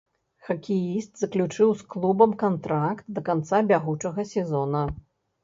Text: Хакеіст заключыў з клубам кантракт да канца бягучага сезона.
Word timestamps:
Хакеіст 0.45 1.11
заключыў 1.19 1.69
з 1.81 1.89
клубам 1.97 2.33
кантракт 2.45 3.05
да 3.19 3.25
канца 3.29 3.61
бягучага 3.75 4.21
сезона. 4.33 4.83